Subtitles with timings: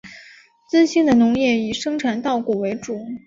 [0.67, 2.99] 资兴的农业以生产稻谷为主。